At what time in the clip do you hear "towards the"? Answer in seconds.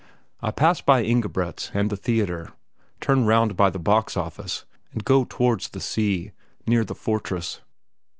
5.29-5.79